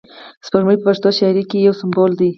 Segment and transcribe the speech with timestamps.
[0.45, 2.29] سپوږمۍ په پښتو شاعري کښي یو سمبول دئ.